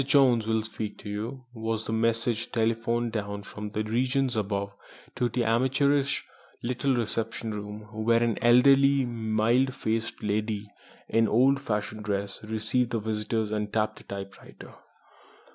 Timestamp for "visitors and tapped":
12.93-13.99